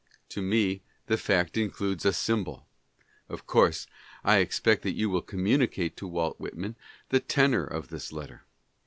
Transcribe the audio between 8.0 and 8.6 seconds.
letter.